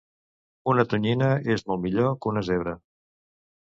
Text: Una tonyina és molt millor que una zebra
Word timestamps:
Una 0.73 0.85
tonyina 0.93 1.29
és 1.59 1.65
molt 1.69 1.87
millor 1.87 2.19
que 2.25 2.35
una 2.35 2.47
zebra 2.53 2.79